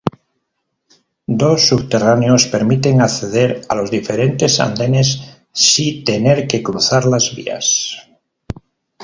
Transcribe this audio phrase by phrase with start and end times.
[1.41, 5.21] Dos subterráneos permiten acceder a los diferentes andenes
[5.53, 8.07] si tener que cruzar las vías.